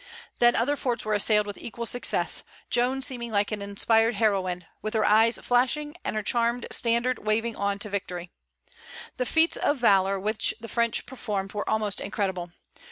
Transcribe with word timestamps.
Then 0.39 0.55
other 0.55 0.75
forts 0.75 1.05
were 1.05 1.13
assailed 1.13 1.45
with 1.45 1.59
equal 1.59 1.85
success, 1.85 2.41
Joan 2.71 3.03
seeming 3.03 3.31
like 3.31 3.51
an 3.51 3.61
inspired 3.61 4.15
heroine, 4.15 4.65
with 4.81 4.95
her 4.95 5.05
eyes 5.05 5.37
flashing, 5.37 5.95
and 6.03 6.15
her 6.15 6.23
charmed 6.23 6.65
standard 6.71 7.19
waving 7.23 7.55
on 7.55 7.77
to 7.77 7.87
victory. 7.89 8.31
The 9.17 9.27
feats 9.27 9.57
of 9.57 9.77
valor 9.77 10.19
which 10.19 10.55
the 10.59 10.67
French 10.67 11.05
performed 11.05 11.53
were 11.53 11.69
almost 11.69 12.01
incredible. 12.01 12.49